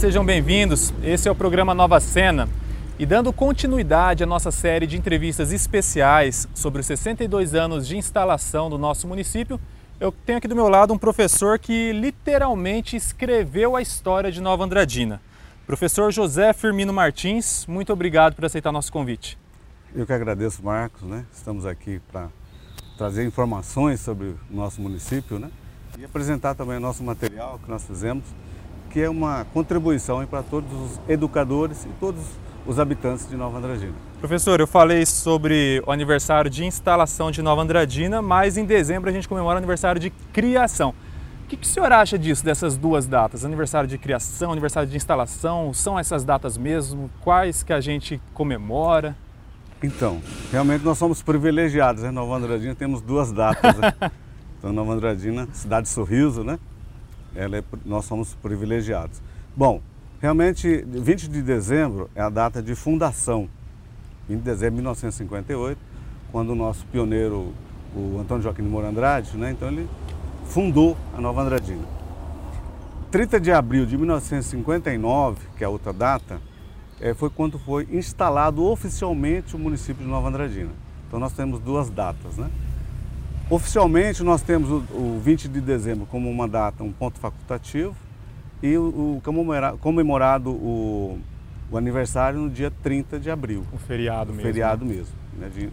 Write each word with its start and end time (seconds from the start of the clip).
Sejam 0.00 0.24
bem-vindos. 0.24 0.94
Esse 1.02 1.28
é 1.28 1.30
o 1.32 1.34
programa 1.34 1.74
Nova 1.74 1.98
Cena. 1.98 2.48
E 3.00 3.04
dando 3.04 3.32
continuidade 3.32 4.22
à 4.22 4.26
nossa 4.28 4.52
série 4.52 4.86
de 4.86 4.96
entrevistas 4.96 5.50
especiais 5.50 6.46
sobre 6.54 6.80
os 6.82 6.86
62 6.86 7.52
anos 7.52 7.84
de 7.84 7.96
instalação 7.96 8.70
do 8.70 8.78
nosso 8.78 9.08
município, 9.08 9.60
eu 9.98 10.12
tenho 10.12 10.38
aqui 10.38 10.46
do 10.46 10.54
meu 10.54 10.68
lado 10.68 10.94
um 10.94 10.98
professor 10.98 11.58
que 11.58 11.90
literalmente 11.90 12.94
escreveu 12.94 13.74
a 13.74 13.82
história 13.82 14.30
de 14.30 14.40
Nova 14.40 14.62
Andradina. 14.62 15.20
Professor 15.66 16.12
José 16.12 16.52
Firmino 16.52 16.92
Martins, 16.92 17.66
muito 17.66 17.92
obrigado 17.92 18.36
por 18.36 18.44
aceitar 18.44 18.70
nosso 18.70 18.92
convite. 18.92 19.36
Eu 19.92 20.06
que 20.06 20.12
agradeço, 20.12 20.64
Marcos, 20.64 21.02
né? 21.02 21.24
Estamos 21.34 21.66
aqui 21.66 22.00
para 22.12 22.28
trazer 22.96 23.26
informações 23.26 23.98
sobre 23.98 24.28
o 24.28 24.38
nosso 24.48 24.80
município, 24.80 25.40
né? 25.40 25.50
E 25.98 26.04
apresentar 26.04 26.54
também 26.54 26.76
o 26.76 26.80
nosso 26.80 27.02
material 27.02 27.58
que 27.58 27.68
nós 27.68 27.82
fizemos 27.82 28.22
que 28.90 29.00
é 29.00 29.10
uma 29.10 29.46
contribuição 29.52 30.24
para 30.26 30.42
todos 30.42 30.70
os 30.72 31.00
educadores 31.08 31.84
e 31.84 31.88
todos 32.00 32.22
os 32.66 32.78
habitantes 32.78 33.28
de 33.28 33.36
Nova 33.36 33.58
Andradina. 33.58 33.94
Professor, 34.20 34.60
eu 34.60 34.66
falei 34.66 35.06
sobre 35.06 35.82
o 35.86 35.92
aniversário 35.92 36.50
de 36.50 36.64
instalação 36.64 37.30
de 37.30 37.40
Nova 37.40 37.62
Andradina, 37.62 38.20
mas 38.20 38.56
em 38.56 38.64
dezembro 38.64 39.08
a 39.08 39.12
gente 39.12 39.28
comemora 39.28 39.54
o 39.54 39.58
aniversário 39.58 40.00
de 40.00 40.10
criação. 40.32 40.94
O 41.44 41.48
que, 41.48 41.56
que 41.56 41.66
o 41.66 41.68
senhor 41.68 41.90
acha 41.90 42.18
disso, 42.18 42.44
dessas 42.44 42.76
duas 42.76 43.06
datas? 43.06 43.42
Aniversário 43.42 43.88
de 43.88 43.96
criação, 43.96 44.52
aniversário 44.52 44.88
de 44.88 44.96
instalação, 44.96 45.72
são 45.72 45.98
essas 45.98 46.24
datas 46.24 46.58
mesmo? 46.58 47.10
Quais 47.22 47.62
que 47.62 47.72
a 47.72 47.80
gente 47.80 48.20
comemora? 48.34 49.16
Então, 49.82 50.20
realmente 50.52 50.84
nós 50.84 50.98
somos 50.98 51.22
privilegiados, 51.22 52.02
né? 52.02 52.10
Nova 52.10 52.36
Andradina 52.36 52.74
temos 52.74 53.00
duas 53.00 53.32
datas. 53.32 53.76
Né? 53.76 53.94
Então, 54.58 54.72
Nova 54.72 54.92
Andradina, 54.92 55.48
cidade 55.52 55.86
de 55.86 55.92
sorriso, 55.92 56.42
né? 56.42 56.58
É, 57.34 57.46
nós 57.84 58.04
somos 58.04 58.34
privilegiados. 58.34 59.20
Bom, 59.56 59.80
realmente 60.20 60.84
20 60.86 61.28
de 61.28 61.42
dezembro 61.42 62.10
é 62.14 62.20
a 62.20 62.28
data 62.28 62.62
de 62.62 62.74
fundação. 62.74 63.48
20 64.28 64.38
de 64.38 64.44
dezembro 64.44 64.76
de 64.76 64.82
1958, 64.82 65.78
quando 66.30 66.50
o 66.50 66.54
nosso 66.54 66.84
pioneiro, 66.86 67.52
o 67.94 68.18
Antônio 68.20 68.42
Joaquim 68.42 68.62
de 68.62 68.68
Moura 68.68 68.88
Andrade, 68.88 69.36
né, 69.36 69.50
então 69.50 69.68
ele 69.68 69.88
fundou 70.46 70.96
a 71.16 71.20
Nova 71.20 71.42
Andradina. 71.42 71.84
30 73.10 73.40
de 73.40 73.50
abril 73.50 73.86
de 73.86 73.96
1959, 73.96 75.40
que 75.56 75.64
é 75.64 75.66
a 75.66 75.70
outra 75.70 75.92
data, 75.92 76.40
é, 77.00 77.14
foi 77.14 77.30
quando 77.30 77.58
foi 77.58 77.88
instalado 77.90 78.64
oficialmente 78.64 79.56
o 79.56 79.58
município 79.58 80.04
de 80.04 80.10
Nova 80.10 80.28
Andradina. 80.28 80.70
Então 81.06 81.18
nós 81.18 81.32
temos 81.32 81.60
duas 81.60 81.88
datas, 81.88 82.36
né? 82.36 82.50
Oficialmente, 83.50 84.22
nós 84.22 84.42
temos 84.42 84.70
o, 84.70 84.76
o 84.92 85.20
20 85.24 85.48
de 85.48 85.60
dezembro 85.60 86.06
como 86.06 86.30
uma 86.30 86.46
data, 86.46 86.84
um 86.84 86.92
ponto 86.92 87.18
facultativo, 87.18 87.96
e 88.62 88.76
o, 88.76 89.16
o 89.16 89.20
comemorado, 89.24 89.78
comemorado 89.78 90.50
o, 90.50 91.18
o, 91.70 91.78
aniversário 91.78 92.40
no 92.40 92.50
dia 92.50 92.70
30 92.82 93.18
de 93.18 93.30
abril. 93.30 93.64
O 93.72 93.78
feriado 93.78 94.32
mesmo. 94.32 94.42
Feriado 94.42 94.84
né? 94.84 94.96
mesmo, 94.96 95.14
né, 95.38 95.48
de 95.48 95.70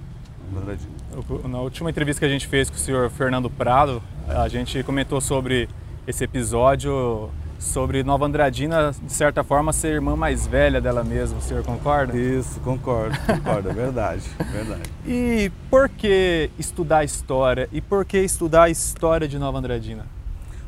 Na 1.50 1.60
última 1.60 1.90
entrevista 1.90 2.20
que 2.20 2.26
a 2.26 2.30
gente 2.30 2.48
fez 2.48 2.70
com 2.70 2.76
o 2.76 2.80
senhor 2.80 3.10
Fernando 3.10 3.50
Prado, 3.50 4.02
a 4.28 4.48
gente 4.48 4.82
comentou 4.84 5.20
sobre 5.20 5.68
esse 6.08 6.24
episódio 6.24 7.30
sobre 7.66 8.04
Nova 8.04 8.26
Andradina, 8.26 8.92
de 8.92 9.12
certa 9.12 9.44
forma, 9.44 9.74
ser 9.74 9.90
irmã 9.90 10.16
mais 10.16 10.48
velha 10.48 10.80
dela 10.80 11.04
mesma. 11.04 11.40
O 11.40 11.42
senhor 11.42 11.64
concorda? 11.64 12.18
Isso, 12.18 12.60
concordo, 12.62 13.18
concordo, 13.26 13.70
é 13.70 13.74
verdade, 13.74 14.24
verdade. 14.52 14.84
E 15.06 15.52
por 15.70 15.90
que 15.90 16.50
estudar 16.58 17.04
história? 17.04 17.68
E 17.72 17.82
por 17.82 18.06
que 18.06 18.20
estudar 18.20 18.64
a 18.64 18.70
história 18.70 19.28
de 19.28 19.38
Nova 19.38 19.58
Andradina? 19.58 20.06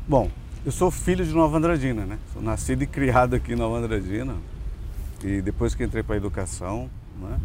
Bom, 0.06 0.30
eu 0.66 0.72
sou 0.72 0.90
filho 0.90 1.24
de 1.24 1.32
Nova 1.32 1.56
Andradina, 1.56 2.04
né? 2.04 2.18
Sou 2.32 2.42
nascido 2.42 2.82
e 2.82 2.86
criado 2.86 3.34
aqui 3.34 3.52
em 3.52 3.56
Nova 3.56 3.78
Andradina. 3.78 4.34
E 5.22 5.40
depois 5.40 5.74
que 5.74 5.84
entrei 5.84 6.02
para 6.02 6.14
a 6.14 6.18
educação, 6.18 6.90
né, 7.20 7.40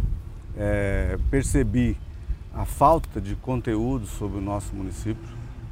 é, 0.58 1.18
percebi 1.32 1.98
a 2.54 2.66
falta 2.66 3.20
de 3.22 3.36
conteúdo 3.36 4.06
sobre 4.06 4.38
o 4.38 4.42
nosso 4.42 4.76
município 4.76 5.24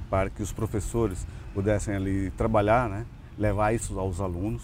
para 0.10 0.30
que 0.30 0.42
os 0.42 0.52
professores 0.52 1.26
pudessem 1.54 1.96
ali 1.96 2.32
trabalhar, 2.32 2.90
né? 2.90 3.06
Levar 3.42 3.74
isso 3.74 4.00
aos 4.00 4.22
alunos. 4.22 4.62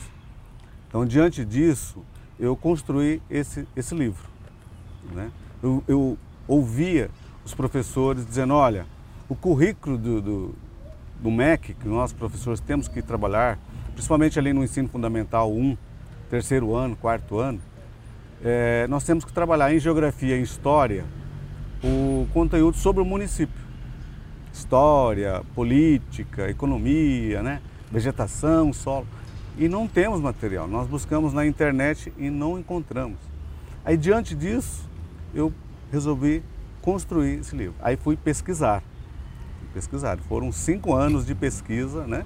Então, 0.87 1.03
diante 1.05 1.43
disso, 1.43 2.05
eu 2.39 2.55
construí 2.55 3.21
esse, 3.29 3.67
esse 3.75 3.95
livro. 3.95 4.23
Né? 5.11 5.31
Eu, 5.63 5.83
eu 5.87 6.17
ouvia 6.47 7.09
os 7.43 7.53
professores 7.53 8.25
dizendo, 8.25 8.53
olha, 8.53 8.85
o 9.27 9.35
currículo 9.35 9.97
do, 9.97 10.21
do, 10.21 10.55
do 11.19 11.31
MEC, 11.31 11.73
que 11.73 11.87
nós 11.87 12.13
professores 12.13 12.59
temos 12.59 12.87
que 12.87 13.01
trabalhar, 13.01 13.57
principalmente 13.93 14.37
ali 14.37 14.53
no 14.53 14.63
ensino 14.63 14.87
fundamental 14.87 15.51
1, 15.51 15.75
terceiro 16.29 16.75
ano, 16.75 16.95
quarto 16.95 17.39
ano, 17.39 17.59
é, 18.43 18.85
nós 18.87 19.03
temos 19.03 19.25
que 19.25 19.33
trabalhar 19.33 19.73
em 19.73 19.79
geografia 19.79 20.37
e 20.37 20.43
história 20.43 21.03
o 21.83 22.27
conteúdo 22.31 22.77
sobre 22.77 23.01
o 23.01 23.05
município. 23.05 23.65
História, 24.53 25.41
política, 25.55 26.49
economia, 26.49 27.41
né? 27.41 27.61
Vegetação, 27.91 28.71
solo. 28.73 29.07
E 29.57 29.67
não 29.67 29.87
temos 29.87 30.21
material. 30.21 30.67
Nós 30.67 30.87
buscamos 30.87 31.33
na 31.33 31.45
internet 31.45 32.13
e 32.17 32.29
não 32.29 32.59
encontramos. 32.59 33.17
Aí, 33.83 33.97
diante 33.97 34.35
disso, 34.35 34.87
eu 35.33 35.51
resolvi 35.91 36.43
construir 36.81 37.39
esse 37.39 37.55
livro. 37.55 37.75
Aí 37.81 37.95
fui 37.95 38.15
pesquisar. 38.15 38.83
Pesquisar. 39.73 40.17
Foram 40.29 40.51
cinco 40.51 40.93
anos 40.93 41.25
de 41.25 41.33
pesquisa, 41.33 42.05
né? 42.05 42.25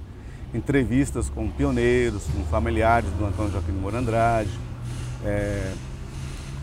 entrevistas 0.54 1.30
com 1.30 1.48
pioneiros, 1.48 2.24
com 2.26 2.44
familiares 2.44 3.10
do 3.12 3.24
Antônio 3.24 3.52
Joaquim 3.52 3.72
de 3.72 3.78
Moura 3.78 3.98
Andrade, 3.98 4.50
é, 5.24 5.72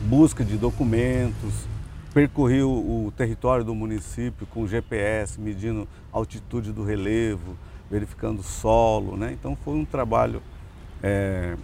busca 0.01 0.45
de 0.45 0.57
documentos, 0.57 1.67
percorri 2.13 2.61
o, 2.61 2.69
o 3.07 3.13
território 3.15 3.65
do 3.65 3.73
município 3.73 4.45
com 4.47 4.67
GPS, 4.67 5.39
medindo 5.39 5.87
a 6.13 6.17
altitude 6.17 6.71
do 6.71 6.83
relevo, 6.83 7.57
verificando 7.89 8.39
o 8.39 8.43
solo, 8.43 9.17
né? 9.17 9.31
Então 9.33 9.57
foi 9.63 9.75
um 9.75 9.85
trabalho 9.85 10.41
é, 11.01 11.55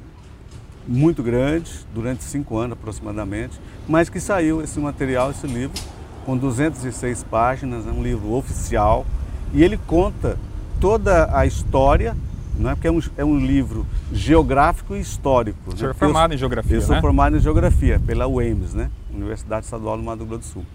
muito 0.87 1.23
grande, 1.23 1.71
durante 1.93 2.23
cinco 2.23 2.57
anos 2.57 2.77
aproximadamente, 2.77 3.59
mas 3.87 4.09
que 4.09 4.19
saiu 4.19 4.61
esse 4.61 4.79
material, 4.79 5.31
esse 5.31 5.47
livro, 5.47 5.79
com 6.25 6.37
206 6.37 7.23
páginas, 7.23 7.87
é 7.87 7.91
um 7.91 8.01
livro 8.01 8.33
oficial, 8.33 9.05
e 9.53 9.63
ele 9.63 9.77
conta 9.77 10.37
toda 10.79 11.35
a 11.37 11.45
história, 11.45 12.15
não 12.57 12.69
é 12.69 12.75
porque 12.75 12.87
é 12.87 12.91
um, 12.91 13.01
é 13.17 13.25
um 13.25 13.37
livro 13.37 13.85
geográfico 14.11 14.95
e 14.95 14.99
histórico. 14.99 15.57
O 15.67 15.77
senhor 15.77 15.89
né? 15.89 15.95
é 15.95 15.99
formado 15.99 16.31
eu, 16.31 16.35
em 16.35 16.37
geografia, 16.37 16.75
Eu 16.75 16.81
né? 16.81 16.85
sou 16.85 17.01
formado 17.01 17.37
em 17.37 17.39
geografia 17.39 18.01
pela 18.05 18.27
UEMS, 18.27 18.73
né? 18.73 18.89
Universidade 19.13 19.65
Estadual 19.65 19.97
do 19.97 20.03
Mato 20.03 20.25
Grosso 20.25 20.41
do 20.41 20.45
Sul. 20.45 20.65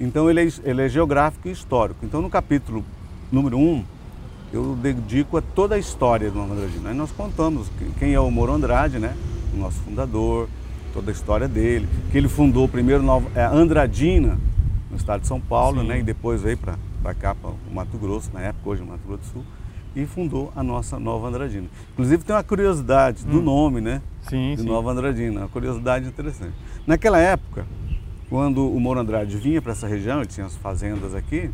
Então 0.00 0.30
ele 0.30 0.40
é, 0.40 0.48
ele 0.64 0.82
é 0.82 0.88
geográfico 0.88 1.48
e 1.48 1.50
histórico. 1.50 2.04
Então 2.04 2.22
no 2.22 2.30
capítulo 2.30 2.84
número 3.30 3.58
1, 3.58 3.60
um, 3.60 3.84
eu 4.52 4.74
dedico 4.76 5.36
a 5.36 5.42
toda 5.42 5.74
a 5.74 5.78
história 5.78 6.30
do 6.30 6.40
Andradina. 6.40 6.90
Aí 6.90 6.96
nós 6.96 7.10
contamos 7.10 7.70
quem 7.98 8.14
é 8.14 8.20
o 8.20 8.30
Moro 8.30 8.52
Andrade, 8.52 8.98
né? 8.98 9.14
o 9.54 9.58
nosso 9.58 9.78
fundador, 9.80 10.48
toda 10.92 11.10
a 11.10 11.12
história 11.12 11.48
dele, 11.48 11.88
que 12.10 12.18
ele 12.18 12.28
fundou 12.28 12.68
primeiro 12.68 13.02
Nova, 13.02 13.28
é, 13.38 13.44
Andradina, 13.44 14.38
no 14.90 14.96
estado 14.96 15.22
de 15.22 15.26
São 15.26 15.40
Paulo, 15.40 15.82
né? 15.82 15.98
e 15.98 16.02
depois 16.02 16.42
veio 16.42 16.56
para 16.56 17.14
cá, 17.14 17.34
para 17.34 17.50
o 17.50 17.56
Mato 17.72 17.96
Grosso, 17.98 18.30
na 18.32 18.40
época, 18.40 18.70
hoje 18.70 18.82
Mato 18.82 19.06
Grosso 19.06 19.22
do 19.22 19.32
Sul, 19.32 19.44
e 19.94 20.06
fundou 20.06 20.52
a 20.54 20.62
nossa 20.62 20.98
Nova 20.98 21.28
Andradina. 21.28 21.66
Inclusive 21.92 22.24
tem 22.24 22.34
uma 22.34 22.42
curiosidade 22.42 23.24
do 23.24 23.38
hum. 23.38 23.42
nome, 23.42 23.80
né? 23.80 24.00
Sim, 24.22 24.54
de 24.54 24.62
sim. 24.62 24.68
Nova 24.68 24.92
Andradina, 24.92 25.40
uma 25.40 25.48
curiosidade 25.48 26.06
interessante. 26.06 26.54
Naquela 26.86 27.18
época, 27.18 27.66
quando 28.28 28.68
o 28.68 28.78
Moro 28.78 29.00
Andrade 29.00 29.36
vinha 29.36 29.60
para 29.60 29.72
essa 29.72 29.86
região, 29.86 30.18
ele 30.18 30.26
tinha 30.26 30.46
as 30.46 30.56
fazendas 30.56 31.14
aqui, 31.14 31.50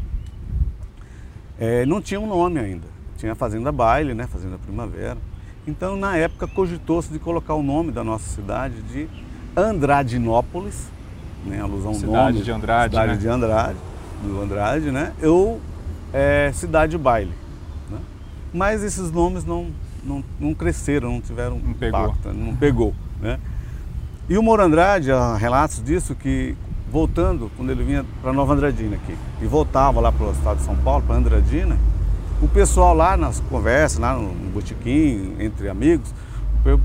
é, 1.59 1.87
não 1.87 2.01
tinha 2.01 2.21
um 2.21 2.27
nome 2.27 2.59
ainda. 2.59 2.87
Tinha 3.17 3.33
a 3.33 3.35
Fazenda 3.35 3.71
Baile, 3.71 4.15
né, 4.15 4.27
Fazenda 4.27 4.59
Primavera. 4.59 5.19
Então, 5.67 5.97
na 5.97 6.17
época, 6.17 6.47
cogitou-se 6.47 7.11
de 7.13 7.19
colocar 7.19 7.55
o 7.55 7.63
nome 7.63 7.91
da 7.91 8.05
nossa 8.05 8.29
cidade 8.29 8.83
de 8.83 9.09
Andradinópolis, 9.57 10.89
né, 11.47 11.61
alusão 11.61 11.91
ao 11.91 11.95
cidade 11.95 12.33
nome. 12.33 12.45
de 12.45 12.51
Andrade, 12.51 12.95
Cidade 12.95 13.13
né? 13.13 13.19
de 13.19 13.29
Andrade, 13.29 13.79
do 14.23 14.41
Andrade, 14.41 14.91
né? 14.91 15.13
Ou 15.23 15.61
é, 16.13 16.51
Cidade 16.53 16.99
Baile. 16.99 17.33
Né? 17.91 17.99
Mas 18.53 18.83
esses 18.83 19.11
nomes 19.11 19.45
não, 19.45 19.69
não, 20.03 20.25
não 20.39 20.55
cresceram, 20.55 21.13
não 21.13 21.21
tiveram 21.21 21.59
não 21.59 21.75
pegou. 21.75 22.01
impacto, 22.05 22.33
não 22.33 22.57
pegou. 22.57 22.95
Né? 23.21 23.39
E 24.29 24.39
o 24.39 24.43
Moro 24.43 24.63
Andrade, 24.63 25.13
há 25.13 25.37
relatos 25.37 25.83
disso 25.83 26.15
que 26.15 26.57
voltando, 26.95 27.51
quando 27.57 27.71
ele 27.71 27.83
vinha 27.83 28.07
para 28.23 28.33
Nova 28.33 28.55
Andradina 28.55 28.95
aqui, 28.95 29.17
e 29.43 29.47
voltava 29.47 30.01
lá 30.01 30.13
para 30.13 30.29
o 30.29 30.31
estado 30.31 30.59
de 30.59 30.63
São 30.63 30.77
Paulo, 30.77 31.03
para 31.03 31.17
Andradina, 31.17 31.77
o 32.41 32.47
pessoal 32.47 32.95
lá 32.95 33.17
nas 33.17 33.41
conversas, 33.41 33.99
lá 33.99 34.15
no 34.17 34.33
botequim, 34.53 35.35
entre 35.41 35.69
amigos, 35.69 36.15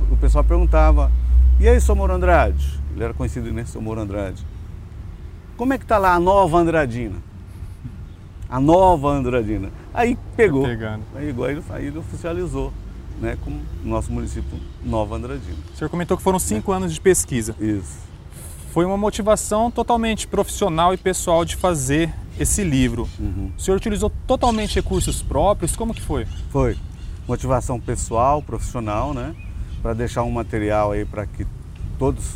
o 0.09 0.17
pessoal 0.17 0.43
perguntava, 0.43 1.11
e 1.59 1.69
aí, 1.69 1.79
seu 1.79 1.95
Moro 1.95 2.11
Andrade? 2.11 2.79
Ele 2.95 3.03
era 3.03 3.13
conhecido, 3.13 3.53
né, 3.53 3.65
seu 3.65 3.79
Moro 3.81 4.01
Andrade. 4.01 4.43
Como 5.55 5.73
é 5.73 5.77
que 5.77 5.83
está 5.83 5.99
lá 5.99 6.15
a 6.15 6.19
Nova 6.19 6.57
Andradina? 6.57 7.17
A 8.49 8.59
Nova 8.59 9.09
Andradina. 9.09 9.69
Aí 9.93 10.17
pegou. 10.35 10.63
Tá. 10.63 10.99
Aí, 11.13 11.35
aí 11.69 11.85
ele 11.85 11.99
oficializou. 11.99 12.73
né, 13.21 13.37
com 13.43 13.51
o 13.51 13.87
nosso 13.87 14.11
município 14.11 14.57
Nova 14.83 15.17
Andradina. 15.17 15.57
O 15.71 15.77
senhor 15.77 15.89
comentou 15.89 16.17
que 16.17 16.23
foram 16.23 16.39
cinco 16.39 16.73
é. 16.73 16.77
anos 16.77 16.93
de 16.93 16.99
pesquisa. 16.99 17.55
Isso. 17.59 18.08
Foi 18.71 18.85
uma 18.85 18.97
motivação 18.97 19.71
totalmente 19.71 20.27
profissional 20.27 20.93
e 20.93 20.97
pessoal 20.97 21.43
de 21.43 21.55
fazer 21.55 22.13
esse 22.39 22.63
livro. 22.63 23.09
Uhum. 23.19 23.51
O 23.57 23.59
senhor 23.59 23.77
utilizou 23.77 24.11
totalmente 24.27 24.75
recursos 24.75 25.23
próprios? 25.23 25.75
Como 25.75 25.91
que 25.91 26.01
foi? 26.01 26.27
Foi. 26.51 26.77
Motivação 27.27 27.79
pessoal, 27.79 28.43
profissional, 28.43 29.11
né? 29.11 29.35
Para 29.81 29.93
deixar 29.93 30.21
um 30.21 30.29
material 30.29 30.91
aí 30.91 31.03
para 31.03 31.25
que 31.25 31.47
todos 31.97 32.35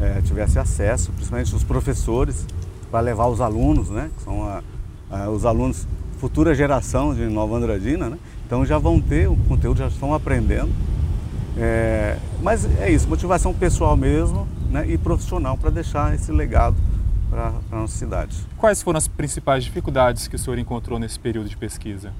é, 0.00 0.22
tivessem 0.22 0.60
acesso, 0.60 1.12
principalmente 1.12 1.54
os 1.54 1.64
professores, 1.64 2.46
para 2.90 3.00
levar 3.00 3.26
os 3.26 3.42
alunos, 3.42 3.90
né? 3.90 4.10
Que 4.16 4.22
são 4.22 4.44
a, 4.44 4.62
a, 5.10 5.28
os 5.28 5.44
alunos, 5.44 5.86
futura 6.18 6.54
geração 6.54 7.14
de 7.14 7.26
Nova 7.26 7.56
Andradina, 7.56 8.08
né? 8.08 8.18
Então 8.46 8.64
já 8.64 8.78
vão 8.78 9.02
ter 9.02 9.28
o 9.28 9.36
conteúdo, 9.36 9.76
já 9.76 9.88
estão 9.88 10.14
aprendendo. 10.14 10.70
É, 11.58 12.16
mas 12.42 12.64
é 12.80 12.90
isso, 12.90 13.06
motivação 13.06 13.52
pessoal 13.52 13.96
mesmo 13.96 14.48
né, 14.70 14.84
e 14.88 14.98
profissional 14.98 15.56
para 15.56 15.70
deixar 15.70 16.14
esse 16.14 16.30
legado 16.30 16.76
para 17.30 17.52
a 17.70 17.76
nossa 17.76 17.96
cidade. 17.96 18.36
Quais 18.56 18.82
foram 18.82 18.98
as 18.98 19.06
principais 19.06 19.64
dificuldades 19.64 20.28
que 20.28 20.36
o 20.36 20.38
senhor 20.38 20.58
encontrou 20.58 20.98
nesse 20.98 21.18
período 21.18 21.48
de 21.48 21.56
pesquisa? 21.56 22.12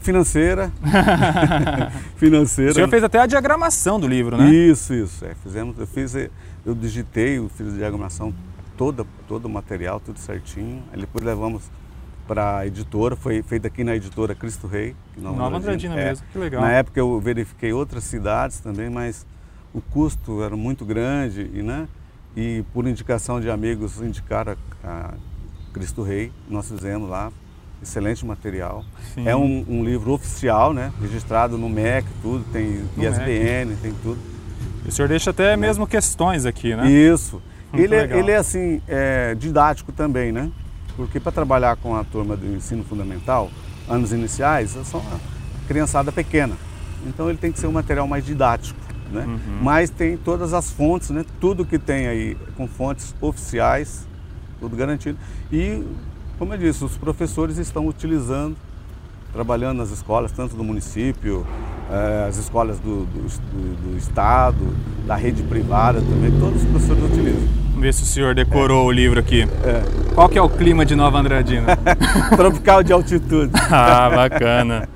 Financeira. 0.00 0.70
Financeira. 2.16 2.70
O 2.72 2.74
senhor 2.74 2.88
fez 2.88 3.02
até 3.02 3.18
a 3.18 3.26
diagramação 3.26 3.98
do 3.98 4.06
livro, 4.06 4.36
né? 4.36 4.48
Isso, 4.50 4.94
isso. 4.94 5.24
É, 5.24 5.34
fizemos, 5.34 5.78
eu 5.78 5.86
fiz, 5.86 6.14
eu 6.14 6.74
digitei, 6.74 7.38
eu 7.38 7.48
fiz 7.48 7.68
a 7.68 7.76
diagramação 7.76 8.32
toda, 8.76 9.04
todo 9.26 9.46
o 9.46 9.48
material, 9.48 10.00
tudo 10.00 10.18
certinho. 10.18 10.82
Aí 10.92 11.00
depois 11.00 11.24
levamos 11.24 11.64
para 12.26 12.58
a 12.58 12.66
editora, 12.66 13.14
foi 13.14 13.42
feita 13.42 13.68
aqui 13.68 13.84
na 13.84 13.94
editora 13.94 14.34
Cristo 14.34 14.66
Rei. 14.66 14.94
Nova, 15.16 15.36
Nova 15.36 15.56
Andradina 15.58 15.98
é, 15.98 16.08
mesmo, 16.08 16.26
que 16.32 16.38
legal. 16.38 16.60
Na 16.60 16.72
época 16.72 16.98
eu 16.98 17.20
verifiquei 17.20 17.72
outras 17.72 18.04
cidades 18.04 18.60
também, 18.60 18.90
mas 18.90 19.24
o 19.76 19.82
custo 19.82 20.42
era 20.42 20.56
muito 20.56 20.86
grande 20.86 21.50
e, 21.52 21.62
né, 21.62 21.86
e 22.34 22.64
por 22.72 22.86
indicação 22.86 23.38
de 23.38 23.50
amigos 23.50 24.00
indicaram 24.00 24.56
a, 24.82 24.88
a 24.88 25.14
Cristo 25.74 26.02
Rei, 26.02 26.32
nós 26.48 26.66
fizemos 26.66 27.10
lá, 27.10 27.30
excelente 27.82 28.24
material. 28.24 28.82
Sim. 29.12 29.28
É 29.28 29.36
um, 29.36 29.66
um, 29.68 29.84
livro 29.84 30.12
oficial, 30.12 30.72
né, 30.72 30.90
registrado 30.98 31.58
no 31.58 31.68
MEC, 31.68 32.08
tudo, 32.22 32.42
tem 32.50 32.86
no 32.96 33.04
ISBN, 33.04 33.66
MEC. 33.66 33.82
tem 33.82 33.94
tudo. 34.02 34.18
E 34.86 34.88
o 34.88 34.92
senhor 34.92 35.08
deixa 35.08 35.28
até 35.28 35.50
né? 35.50 35.56
mesmo 35.56 35.86
questões 35.86 36.46
aqui, 36.46 36.74
né? 36.74 36.90
Isso. 36.90 37.42
ele, 37.74 37.94
é, 37.94 38.18
ele 38.18 38.30
é 38.30 38.36
assim, 38.36 38.80
é, 38.88 39.34
didático 39.34 39.92
também, 39.92 40.32
né? 40.32 40.50
Porque 40.96 41.20
para 41.20 41.32
trabalhar 41.32 41.76
com 41.76 41.94
a 41.94 42.02
turma 42.02 42.34
do 42.34 42.46
ensino 42.46 42.82
fundamental, 42.82 43.50
anos 43.86 44.10
iniciais, 44.10 44.70
são 44.84 45.00
uma 45.00 45.20
criançada 45.68 46.10
pequena. 46.10 46.56
Então 47.06 47.28
ele 47.28 47.36
tem 47.36 47.52
que 47.52 47.60
ser 47.60 47.66
um 47.66 47.72
material 47.72 48.08
mais 48.08 48.24
didático 48.24 48.85
né? 49.10 49.24
Uhum. 49.26 49.58
Mas 49.62 49.90
tem 49.90 50.16
todas 50.16 50.52
as 50.52 50.70
fontes, 50.70 51.10
né? 51.10 51.24
Tudo 51.40 51.64
que 51.64 51.78
tem 51.78 52.06
aí 52.06 52.36
com 52.56 52.66
fontes 52.66 53.14
oficiais, 53.20 54.06
tudo 54.60 54.76
garantido. 54.76 55.18
E, 55.52 55.84
como 56.38 56.54
eu 56.54 56.58
disse, 56.58 56.84
os 56.84 56.96
professores 56.96 57.58
estão 57.58 57.86
utilizando, 57.86 58.56
trabalhando 59.32 59.78
nas 59.78 59.90
escolas, 59.90 60.32
tanto 60.32 60.56
do 60.56 60.64
município, 60.64 61.46
eh, 61.90 62.26
as 62.28 62.36
escolas 62.36 62.80
do, 62.80 63.04
do, 63.04 63.28
do, 63.28 63.90
do, 63.90 63.96
Estado, 63.98 64.74
da 65.06 65.14
rede 65.14 65.42
privada 65.42 66.00
também, 66.00 66.32
todos 66.38 66.62
os 66.62 66.68
professores 66.68 67.04
utilizam. 67.04 67.42
Vamos 67.68 67.82
ver 67.82 67.94
se 67.94 68.02
o 68.02 68.06
senhor 68.06 68.34
decorou 68.34 68.84
é. 68.84 68.86
o 68.86 68.90
livro 68.90 69.20
aqui. 69.20 69.42
É. 69.42 69.82
Qual 70.14 70.28
que 70.28 70.38
é 70.38 70.42
o 70.42 70.48
clima 70.48 70.84
de 70.84 70.96
Nova 70.96 71.18
Andradina? 71.18 71.76
Tropical 72.34 72.82
de 72.82 72.92
altitude. 72.92 73.52
ah, 73.70 74.10
bacana. 74.10 74.88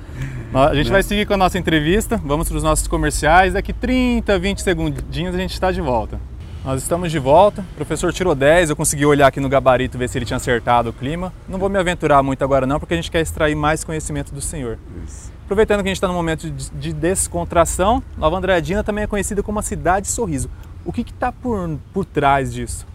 A 0.53 0.75
gente 0.75 0.87
né? 0.87 0.93
vai 0.93 1.03
seguir 1.05 1.27
com 1.27 1.35
a 1.35 1.37
nossa 1.37 1.57
entrevista, 1.57 2.21
vamos 2.25 2.49
para 2.49 2.57
os 2.57 2.63
nossos 2.63 2.89
comerciais. 2.89 3.53
Daqui 3.53 3.73
30, 3.73 4.37
20 4.37 4.63
segundinhos 4.63 5.33
a 5.33 5.39
gente 5.39 5.53
está 5.53 5.71
de 5.71 5.81
volta. 5.81 6.21
Nós 6.65 6.83
estamos 6.83 7.13
de 7.13 7.21
volta. 7.21 7.65
O 7.73 7.77
professor 7.77 8.13
tirou 8.13 8.35
10, 8.35 8.71
eu 8.71 8.77
consegui 8.77 9.07
olhar 9.07 9.29
aqui 9.29 9.39
no 9.39 9.49
gabarito 9.49 9.97
ver 9.97 10.09
se 10.09 10.19
ele 10.19 10.25
tinha 10.25 10.37
acertado 10.37 10.91
o 10.91 10.93
clima. 10.93 11.33
Não 11.49 11.57
vou 11.57 11.69
me 11.69 11.79
aventurar 11.79 12.21
muito 12.25 12.43
agora 12.43 12.67
não, 12.67 12.81
porque 12.81 12.95
a 12.95 12.97
gente 12.97 13.13
quer 13.13 13.21
extrair 13.21 13.55
mais 13.55 13.85
conhecimento 13.85 14.35
do 14.35 14.41
senhor. 14.41 14.77
Isso. 15.07 15.31
Aproveitando 15.45 15.83
que 15.83 15.89
a 15.89 15.91
gente 15.91 15.99
está 15.99 16.09
num 16.09 16.15
momento 16.15 16.51
de 16.51 16.93
descontração, 16.93 18.03
Nova 18.17 18.37
Andradina 18.37 18.83
também 18.83 19.05
é 19.05 19.07
conhecida 19.07 19.45
como 19.45 19.61
a 19.61 19.63
cidade 19.63 20.09
sorriso. 20.09 20.51
O 20.85 20.93
que 20.93 21.03
está 21.03 21.31
por, 21.31 21.79
por 21.95 22.05
trás 22.05 22.53
disso? 22.53 22.87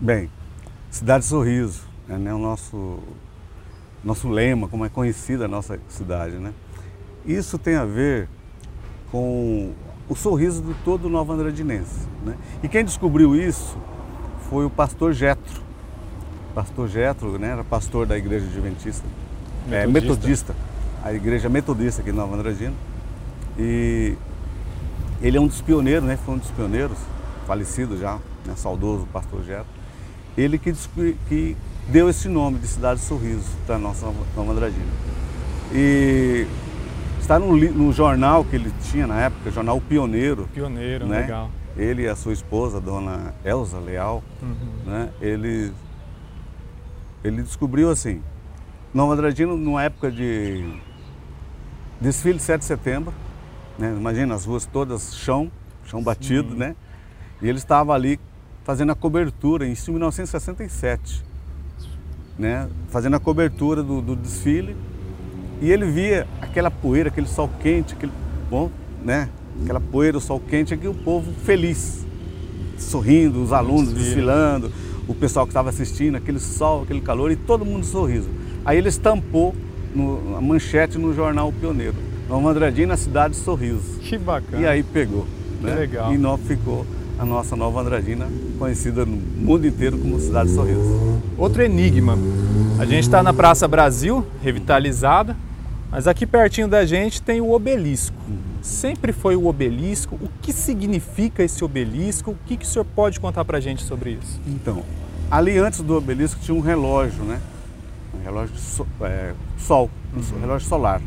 Bem, 0.00 0.30
cidade 0.90 1.24
sorriso, 1.24 1.82
é 2.08 2.16
né, 2.16 2.32
o 2.32 2.38
nosso, 2.38 3.00
nosso 4.04 4.28
lema, 4.28 4.68
como 4.68 4.84
é 4.84 4.88
conhecida 4.88 5.46
a 5.46 5.48
nossa 5.48 5.78
cidade, 5.88 6.36
né? 6.36 6.52
Isso 7.24 7.58
tem 7.58 7.74
a 7.74 7.84
ver 7.84 8.28
com 9.10 9.72
o 10.08 10.14
sorriso 10.14 10.62
de 10.62 10.74
todo 10.84 11.08
Nova 11.08 11.34
Andradinense. 11.34 12.08
Né? 12.24 12.36
E 12.62 12.68
quem 12.68 12.84
descobriu 12.84 13.34
isso 13.36 13.76
foi 14.48 14.64
o 14.64 14.70
pastor 14.70 15.12
Getro. 15.12 15.62
Pastor 16.54 16.88
Getro 16.88 17.38
né, 17.38 17.48
era 17.48 17.62
pastor 17.64 18.06
da 18.06 18.18
igreja 18.18 18.46
adventista, 18.46 19.06
metodista. 19.66 19.76
É, 19.76 19.86
metodista, 19.86 20.56
a 21.04 21.12
igreja 21.12 21.48
metodista 21.48 22.00
aqui 22.00 22.10
em 22.10 22.14
Nova 22.14 22.34
Andradina. 22.34 22.74
E 23.56 24.16
ele 25.22 25.36
é 25.36 25.40
um 25.40 25.46
dos 25.46 25.60
pioneiros, 25.60 26.04
né, 26.04 26.18
foi 26.24 26.34
um 26.34 26.38
dos 26.38 26.50
pioneiros, 26.50 26.98
falecido 27.46 27.96
já, 27.96 28.18
né, 28.44 28.54
saudoso 28.56 29.06
pastor 29.12 29.44
Getro. 29.44 29.66
Ele 30.36 30.58
que, 30.58 30.74
que 31.28 31.56
deu 31.88 32.08
esse 32.08 32.28
nome 32.28 32.58
de 32.58 32.66
Cidade 32.66 33.00
Sorriso 33.00 33.46
para 33.66 33.76
a 33.76 33.78
nossa 33.78 34.06
Nova 34.36 34.52
Andradina. 34.52 34.90
E 35.72 36.46
Está 37.20 37.38
no, 37.38 37.54
no, 37.54 37.92
jornal 37.92 38.44
que 38.44 38.56
ele 38.56 38.72
tinha 38.90 39.06
na 39.06 39.20
época, 39.20 39.50
jornal 39.50 39.80
Pioneiro. 39.80 40.48
Pioneiro, 40.52 41.06
né? 41.06 41.20
legal. 41.20 41.50
Ele 41.76 42.02
e 42.02 42.08
a 42.08 42.16
sua 42.16 42.32
esposa, 42.32 42.78
a 42.78 42.80
dona 42.80 43.34
Elza 43.44 43.78
Leal, 43.78 44.24
uhum. 44.42 44.90
né? 44.90 45.10
ele, 45.20 45.72
ele 47.22 47.42
descobriu 47.42 47.90
assim, 47.90 48.20
Nova 48.92 49.12
Andradina, 49.12 49.54
numa 49.54 49.82
época 49.84 50.10
de 50.10 50.74
desfile 52.00 52.38
de 52.38 52.42
7 52.42 52.60
de 52.60 52.64
setembro, 52.64 53.14
né? 53.78 53.94
imagina 53.96 54.34
as 54.34 54.44
ruas 54.44 54.66
todas 54.66 55.14
chão, 55.14 55.52
chão 55.84 56.02
batido, 56.02 56.52
Sim. 56.52 56.58
né? 56.58 56.76
E 57.40 57.48
ele 57.48 57.58
estava 57.58 57.94
ali 57.94 58.18
fazendo 58.64 58.90
a 58.90 58.94
cobertura 58.94 59.64
em 59.64 59.74
1967, 59.88 61.24
né? 62.38 62.68
Fazendo 62.88 63.16
a 63.16 63.20
cobertura 63.20 63.82
do, 63.82 64.02
do 64.02 64.16
desfile 64.16 64.76
e 65.60 65.70
ele 65.70 65.86
via 65.86 66.26
aquela 66.40 66.70
poeira, 66.70 67.08
aquele 67.08 67.26
sol 67.26 67.50
quente, 67.60 67.94
aquele, 67.94 68.12
bom, 68.50 68.70
né? 69.04 69.28
Aquela 69.62 69.80
poeira, 69.80 70.16
o 70.16 70.20
sol 70.20 70.40
quente, 70.40 70.72
aqui 70.72 70.88
o 70.88 70.94
povo 70.94 71.32
feliz, 71.44 72.06
sorrindo, 72.78 73.42
os 73.42 73.52
alunos 73.52 73.92
desfilando, 73.92 74.72
o 75.06 75.14
pessoal 75.14 75.44
que 75.44 75.50
estava 75.50 75.68
assistindo, 75.68 76.16
aquele 76.16 76.40
sol, 76.40 76.82
aquele 76.82 77.00
calor 77.00 77.30
e 77.30 77.36
todo 77.36 77.64
mundo 77.64 77.84
sorriso. 77.84 78.28
Aí 78.64 78.78
ele 78.78 78.88
estampou 78.88 79.54
no, 79.94 80.36
a 80.36 80.40
manchete 80.40 80.98
no 80.98 81.14
jornal 81.14 81.52
Pioneiro. 81.52 81.96
Nova 82.28 82.50
Andradina, 82.50 82.96
cidade 82.96 83.34
de 83.34 83.40
sorriso. 83.40 83.98
Que 84.00 84.16
bacana. 84.16 84.62
E 84.62 84.66
aí 84.66 84.82
pegou. 84.82 85.26
Que 85.58 85.66
né? 85.66 85.74
legal. 85.74 86.14
E 86.14 86.18
nós 86.18 86.40
ficou 86.46 86.86
a 87.18 87.24
nossa 87.24 87.54
Nova 87.54 87.80
Andradina, 87.80 88.28
conhecida 88.58 89.04
no 89.04 89.16
mundo 89.16 89.66
inteiro 89.66 89.98
como 89.98 90.18
Cidade 90.18 90.48
de 90.48 90.54
Sorriso. 90.54 91.20
Outro 91.36 91.62
enigma. 91.62 92.16
A 92.78 92.86
gente 92.86 93.00
está 93.02 93.22
na 93.22 93.32
Praça 93.34 93.68
Brasil, 93.68 94.24
revitalizada, 94.42 95.36
mas 95.90 96.06
aqui 96.06 96.24
pertinho 96.24 96.68
da 96.68 96.86
gente 96.86 97.20
tem 97.20 97.40
o 97.40 97.52
obelisco. 97.52 98.16
Sempre 98.62 99.12
foi 99.12 99.34
o 99.34 99.46
obelisco. 99.46 100.14
O 100.16 100.28
que 100.40 100.52
significa 100.52 101.42
esse 101.42 101.64
obelisco? 101.64 102.30
O 102.30 102.36
que, 102.46 102.56
que 102.56 102.64
o 102.64 102.68
senhor 102.68 102.84
pode 102.84 103.18
contar 103.18 103.44
para 103.44 103.58
a 103.58 103.60
gente 103.60 103.82
sobre 103.82 104.18
isso? 104.22 104.40
Então, 104.46 104.84
ali 105.30 105.58
antes 105.58 105.80
do 105.80 105.96
obelisco 105.96 106.40
tinha 106.40 106.54
um 106.54 106.60
relógio, 106.60 107.24
né? 107.24 107.40
Um 108.14 108.22
relógio 108.22 108.54
de 108.54 108.60
so, 108.60 108.86
é, 109.00 109.32
sol, 109.58 109.90
um 110.14 110.18
uhum. 110.18 110.40
relógio 110.40 110.68
solar. 110.68 111.00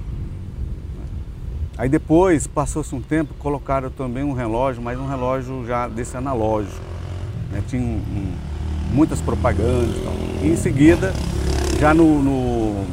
Aí 1.77 1.89
depois, 1.89 2.45
passou-se 2.45 2.93
um 2.93 3.01
tempo, 3.01 3.33
colocaram 3.35 3.89
também 3.89 4.23
um 4.23 4.33
relógio, 4.33 4.81
mas 4.81 4.99
um 4.99 5.07
relógio 5.07 5.65
já 5.65 5.87
desse 5.87 6.15
analógico. 6.15 6.83
Né? 7.51 7.63
Tinha 7.67 7.81
um, 7.81 7.95
um, 7.95 8.33
muitas 8.93 9.21
propagandas. 9.21 9.95
E 10.41 10.47
em 10.47 10.55
seguida, 10.55 11.13
já 11.83 11.93
no, 11.93 12.23
no 12.23 12.85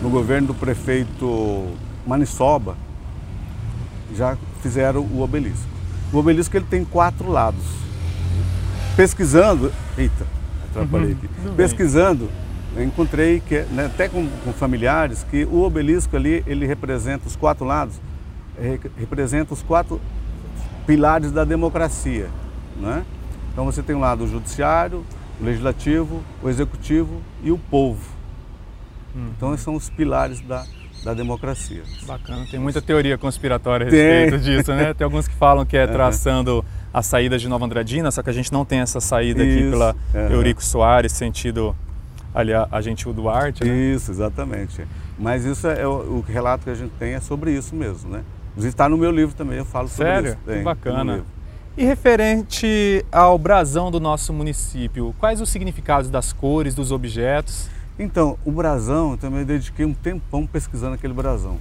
no 0.00 0.08
governo 0.08 0.48
do 0.48 0.54
prefeito 0.54 1.66
Manisoba, 2.06 2.76
já 4.14 4.36
fizeram 4.62 5.00
o 5.00 5.22
obelisco. 5.22 5.68
O 6.12 6.18
obelisco 6.18 6.56
ele 6.56 6.66
tem 6.68 6.84
quatro 6.84 7.28
lados. 7.28 7.64
Pesquisando, 8.96 9.72
eita, 9.96 10.24
atrapalhei 10.70 11.12
aqui. 11.12 11.28
Uhum, 11.44 11.54
Pesquisando, 11.56 12.30
eu 12.76 12.84
encontrei 12.84 13.40
que, 13.40 13.60
né, 13.72 13.86
até 13.86 14.08
com, 14.08 14.28
com, 14.44 14.52
familiares, 14.52 15.26
que 15.28 15.44
o 15.44 15.62
obelisco 15.62 16.16
ali 16.16 16.44
ele 16.46 16.64
representa 16.64 17.26
os 17.26 17.34
quatro 17.34 17.64
lados, 17.64 18.00
representa 18.96 19.52
os 19.52 19.62
quatro 19.62 20.00
pilares 20.86 21.32
da 21.32 21.44
democracia, 21.44 22.28
né? 22.76 23.04
Então 23.52 23.64
você 23.64 23.82
tem 23.82 23.96
o 23.96 23.98
lado 23.98 24.26
judiciário, 24.26 25.04
o 25.40 25.44
legislativo, 25.44 26.22
o 26.40 26.48
executivo 26.48 27.20
e 27.42 27.50
o 27.50 27.58
povo. 27.58 28.17
Uhum. 29.14 29.30
Então, 29.36 29.54
esses 29.54 29.64
são 29.64 29.74
os 29.74 29.88
pilares 29.88 30.40
da 30.40 30.64
da 31.04 31.14
democracia. 31.14 31.82
Bacana, 32.06 32.46
tem 32.50 32.58
muita 32.58 32.82
teoria 32.82 33.16
conspiratória 33.16 33.86
a 33.86 33.90
respeito 33.90 34.42
tem. 34.42 34.56
disso, 34.56 34.72
né? 34.72 34.92
Tem 34.92 35.04
alguns 35.04 35.28
que 35.28 35.34
falam 35.34 35.64
que 35.64 35.76
é 35.76 35.86
traçando 35.86 36.64
a 36.92 37.02
saída 37.02 37.38
de 37.38 37.48
Nova 37.48 37.64
Andradina, 37.64 38.10
só 38.10 38.22
que 38.22 38.30
a 38.30 38.32
gente 38.32 38.52
não 38.52 38.64
tem 38.64 38.80
essa 38.80 39.00
saída 39.00 39.44
Isso. 39.44 39.58
aqui 39.58 39.70
pela 39.70 39.96
uhum. 40.14 40.32
Eurico 40.32 40.62
Soares, 40.62 41.12
sentido 41.12 41.74
ali 42.34 42.52
a, 42.52 42.66
a 42.70 42.80
Gentil 42.80 43.12
Duarte, 43.12 43.64
né? 43.64 43.74
Isso, 43.74 44.10
exatamente. 44.10 44.84
Mas 45.18 45.44
isso 45.44 45.66
é, 45.66 45.82
é 45.82 45.86
o, 45.86 45.90
o, 45.90 46.24
relato 46.26 46.64
que 46.64 46.70
a 46.70 46.74
gente 46.74 46.92
tem 46.98 47.14
é 47.14 47.20
sobre 47.20 47.52
isso 47.52 47.74
mesmo, 47.74 48.10
né? 48.10 48.22
Inclusive 48.50 48.72
está 48.72 48.88
no 48.88 48.96
meu 48.96 49.10
livro 49.10 49.34
também, 49.34 49.58
eu 49.58 49.64
falo 49.64 49.88
sobre 49.88 50.12
Sério? 50.12 50.28
isso. 50.30 50.38
Sério? 50.44 50.60
Que 50.60 50.64
bacana. 50.64 51.24
E 51.76 51.84
referente 51.84 53.04
ao 53.12 53.38
brasão 53.38 53.90
do 53.90 54.00
nosso 54.00 54.32
município, 54.32 55.14
quais 55.18 55.40
os 55.40 55.48
significados 55.48 56.10
das 56.10 56.32
cores, 56.32 56.74
dos 56.74 56.90
objetos? 56.90 57.68
Então, 57.98 58.38
o 58.44 58.52
brasão, 58.52 59.12
eu 59.12 59.16
também 59.16 59.44
dediquei 59.44 59.84
um 59.84 59.92
tempão 59.92 60.46
pesquisando 60.46 60.94
aquele 60.94 61.12
brasão. 61.12 61.58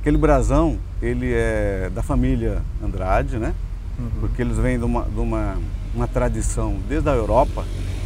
Aquele 0.00 0.16
brasão, 0.16 0.78
ele 1.02 1.30
é 1.32 1.90
da 1.94 2.02
família 2.02 2.62
Andrade, 2.82 3.38
né? 3.38 3.54
Uhum. 3.98 4.10
Porque 4.20 4.40
eles 4.40 4.56
vêm 4.56 4.78
de, 4.78 4.84
uma, 4.84 5.02
de 5.02 5.20
uma, 5.20 5.56
uma 5.94 6.08
tradição 6.08 6.76
desde 6.88 7.08
a 7.08 7.12
Europa, 7.12 7.64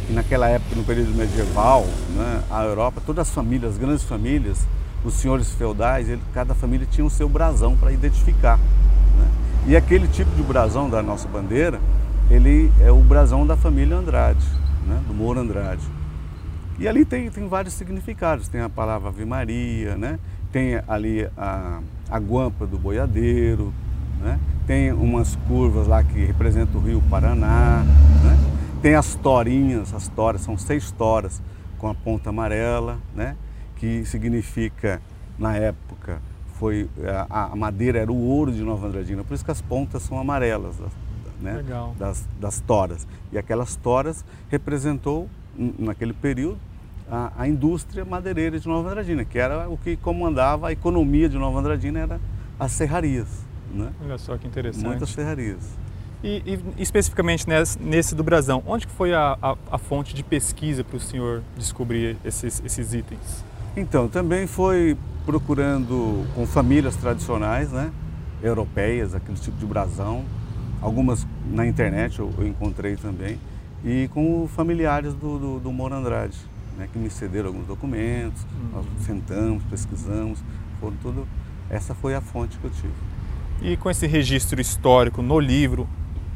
e 0.09 0.13
naquela 0.13 0.49
época, 0.49 0.75
no 0.75 0.83
período 0.83 1.11
medieval, 1.15 1.85
né, 2.15 2.41
a 2.49 2.63
Europa, 2.63 3.01
todas 3.05 3.27
as 3.27 3.33
famílias, 3.33 3.73
as 3.73 3.77
grandes 3.77 4.03
famílias, 4.03 4.65
os 5.05 5.13
senhores 5.13 5.49
feudais, 5.51 6.09
ele, 6.09 6.21
cada 6.33 6.53
família 6.53 6.87
tinha 6.89 7.05
o 7.05 7.09
seu 7.09 7.29
brasão 7.29 7.77
para 7.77 7.91
identificar. 7.91 8.57
Né? 8.57 9.27
E 9.67 9.75
aquele 9.75 10.07
tipo 10.07 10.31
de 10.35 10.41
brasão 10.41 10.89
da 10.89 11.01
nossa 11.01 11.27
bandeira, 11.27 11.79
ele 12.29 12.71
é 12.81 12.91
o 12.91 12.99
brasão 13.01 13.45
da 13.45 13.55
família 13.55 13.97
Andrade, 13.97 14.45
né? 14.85 15.01
do 15.07 15.13
Moura 15.13 15.41
Andrade. 15.41 15.98
E 16.79 16.87
ali 16.87 17.03
tem, 17.03 17.29
tem 17.29 17.45
vários 17.45 17.73
significados, 17.73 18.47
tem 18.47 18.61
a 18.61 18.69
palavra 18.69 19.09
Ave 19.09 19.25
Maria, 19.25 19.97
né? 19.97 20.17
tem 20.49 20.81
ali 20.87 21.29
a, 21.37 21.81
a 22.09 22.19
guampa 22.19 22.65
do 22.65 22.79
boiadeiro, 22.79 23.73
né? 24.21 24.39
tem 24.65 24.93
umas 24.93 25.35
curvas 25.47 25.87
lá 25.87 26.01
que 26.01 26.23
representam 26.23 26.79
o 26.79 26.83
rio 26.83 27.03
Paraná, 27.09 27.83
né? 28.23 28.37
tem 28.81 28.95
as 28.95 29.13
torinhas, 29.15 29.93
as 29.93 30.07
toras, 30.07 30.39
são 30.39 30.57
seis 30.57 30.89
toras 30.89 31.41
com 31.77 31.89
a 31.89 31.93
ponta 31.93 32.29
amarela, 32.29 32.97
né? 33.13 33.35
que 33.75 34.05
significa, 34.05 35.01
na 35.37 35.57
época, 35.57 36.21
foi 36.53 36.89
a, 37.29 37.51
a, 37.51 37.55
madeira 37.57 37.99
era 37.99 38.11
o 38.11 38.17
ouro 38.17 38.53
de 38.53 38.61
Nova 38.63 38.87
Andradina, 38.87 39.21
por 39.23 39.33
isso 39.33 39.43
que 39.43 39.51
as 39.51 39.61
pontas 39.61 40.03
são 40.03 40.17
amarelas 40.17 40.75
né, 41.41 41.63
das, 41.97 42.27
das 42.39 42.59
toras. 42.61 43.07
E 43.31 43.37
aquelas 43.37 43.75
toras 43.75 44.23
representou, 44.49 45.29
naquele 45.77 46.13
período, 46.13 46.57
a, 47.09 47.31
a, 47.37 47.47
indústria 47.47 48.05
madeireira 48.05 48.59
de 48.59 48.67
Nova 48.67 48.89
Andradina, 48.89 49.25
que 49.25 49.37
era 49.37 49.69
o 49.69 49.77
que 49.77 49.95
comandava 49.97 50.67
a 50.67 50.71
economia 50.71 51.27
de 51.27 51.37
Nova 51.37 51.59
Andradina, 51.59 51.99
era 51.99 52.21
as 52.59 52.71
serrarias. 52.71 53.27
Né? 53.73 53.91
Olha 54.03 54.17
só 54.17 54.37
que 54.37 54.47
interessante. 54.47 54.85
Muitas 54.85 55.09
serrarias. 55.09 55.77
E, 56.23 56.43
e 56.77 56.81
especificamente 56.81 57.47
nesse, 57.47 57.79
nesse, 57.79 58.13
do 58.13 58.23
Brasão, 58.23 58.61
onde 58.67 58.85
que 58.85 58.93
foi 58.93 59.13
a, 59.13 59.37
a, 59.41 59.55
a 59.71 59.77
fonte 59.77 60.13
de 60.13 60.23
pesquisa 60.23 60.83
para 60.83 60.97
o 60.97 60.99
senhor 60.99 61.41
descobrir 61.57 62.17
esses, 62.25 62.61
esses 62.65 62.93
itens? 62.93 63.43
Então, 63.75 64.09
também 64.09 64.45
foi 64.45 64.97
procurando 65.25 66.25
com 66.35 66.45
famílias 66.45 66.95
tradicionais, 66.95 67.71
né, 67.71 67.91
europeias, 68.43 69.15
aquele 69.15 69.37
tipo 69.37 69.57
de 69.57 69.65
brasão, 69.65 70.25
algumas 70.81 71.25
na 71.49 71.65
internet 71.65 72.19
eu, 72.19 72.33
eu 72.37 72.47
encontrei 72.47 72.95
também, 72.95 73.39
e 73.83 74.09
com 74.09 74.47
familiares 74.47 75.13
do, 75.13 75.39
do, 75.39 75.59
do 75.59 75.71
Moro 75.71 75.95
Andrade, 75.95 76.37
né, 76.79 76.87
que 76.91 76.97
me 76.97 77.09
cederam 77.09 77.47
alguns 77.47 77.67
documentos, 77.67 78.41
uhum. 78.43 78.69
nós 78.73 78.85
sentamos, 79.05 79.61
pesquisamos, 79.63 80.39
foram 80.79 80.95
tudo, 81.01 81.27
essa 81.69 81.93
foi 81.93 82.15
a 82.15 82.21
fonte 82.21 82.57
que 82.57 82.63
eu 82.63 82.71
tive. 82.71 82.93
E 83.61 83.75
com 83.75 83.89
esse 83.89 84.07
registro 84.07 84.61
histórico 84.61 85.21
no 85.21 85.39
livro, 85.39 85.87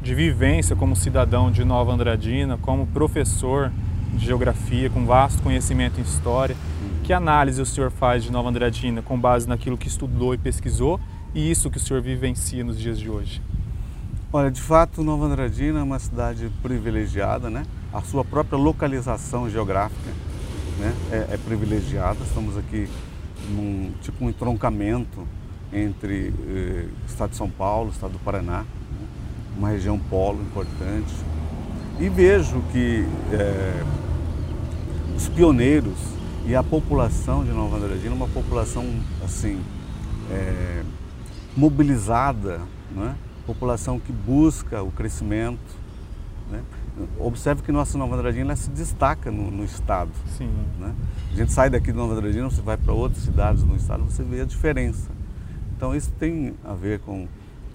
de 0.02 0.14
vivência 0.14 0.76
como 0.76 0.94
cidadão 0.94 1.50
de 1.50 1.64
Nova 1.64 1.90
Andradina, 1.90 2.58
como 2.58 2.86
professor 2.86 3.72
de 4.12 4.26
geografia, 4.26 4.90
com 4.90 5.06
vasto 5.06 5.42
conhecimento 5.42 5.98
em 5.98 6.02
história, 6.02 6.54
que 7.02 7.12
análise 7.12 7.60
o 7.60 7.66
senhor 7.66 7.90
faz 7.90 8.22
de 8.22 8.30
Nova 8.30 8.50
Andradina 8.50 9.00
com 9.00 9.18
base 9.18 9.48
naquilo 9.48 9.78
que 9.78 9.88
estudou 9.88 10.34
e 10.34 10.38
pesquisou 10.38 11.00
e 11.34 11.50
isso 11.50 11.70
que 11.70 11.78
o 11.78 11.80
senhor 11.80 12.02
vivencia 12.02 12.62
nos 12.62 12.78
dias 12.78 12.98
de 12.98 13.08
hoje? 13.08 13.40
Olha, 14.30 14.50
de 14.50 14.60
fato, 14.60 15.02
Nova 15.02 15.24
Andradina 15.24 15.80
é 15.80 15.82
uma 15.82 15.98
cidade 15.98 16.50
privilegiada, 16.62 17.48
né? 17.48 17.64
A 17.92 18.02
sua 18.02 18.24
própria 18.24 18.58
localização 18.58 19.48
geográfica 19.48 20.10
né? 20.78 20.94
é, 21.10 21.34
é 21.34 21.36
privilegiada. 21.36 22.18
Estamos 22.24 22.56
aqui 22.56 22.88
num 23.50 23.92
tipo 24.00 24.24
um 24.24 24.30
entroncamento 24.30 25.26
entre 25.72 26.32
eh, 26.48 26.86
estado 27.06 27.30
de 27.30 27.36
São 27.36 27.50
Paulo, 27.50 27.90
estado 27.90 28.12
do 28.12 28.18
Paraná, 28.20 28.60
né? 28.60 28.66
uma 29.56 29.68
região 29.70 29.98
polo 29.98 30.40
importante. 30.42 31.12
E 31.98 32.08
vejo 32.08 32.62
que 32.72 33.04
eh, 33.32 33.84
os 35.16 35.28
pioneiros 35.28 35.98
e 36.46 36.54
a 36.54 36.62
população 36.62 37.44
de 37.44 37.50
Nova 37.50 37.76
Andradina 37.76 38.10
é 38.10 38.16
uma 38.16 38.28
população 38.28 38.84
assim 39.24 39.60
é, 40.30 40.82
mobilizada, 41.56 42.60
né? 42.94 43.16
população 43.46 43.98
que 43.98 44.12
busca 44.12 44.82
o 44.82 44.90
crescimento. 44.90 45.58
Né? 46.50 46.60
Observe 47.18 47.62
que 47.62 47.72
nossa 47.72 47.98
Nova 47.98 48.14
Andradina 48.14 48.54
se 48.54 48.70
destaca 48.70 49.30
no, 49.30 49.50
no 49.50 49.64
estado. 49.64 50.10
Sim. 50.38 50.48
Né? 50.78 50.94
A 51.32 51.36
gente 51.36 51.52
sai 51.52 51.68
daqui 51.68 51.86
de 51.86 51.98
Nova 51.98 52.14
Andradina, 52.14 52.48
você 52.48 52.62
vai 52.62 52.76
para 52.76 52.92
outras 52.92 53.24
cidades 53.24 53.64
no 53.64 53.74
estado, 53.74 54.04
você 54.04 54.22
vê 54.22 54.42
a 54.42 54.44
diferença. 54.44 55.10
Então 55.76 55.94
isso 55.94 56.12
tem 56.12 56.54
a 56.64 56.72
ver 56.72 57.00
com 57.00 57.26